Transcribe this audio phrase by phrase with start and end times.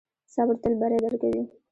[0.33, 1.43] صبر تل بری درکوي.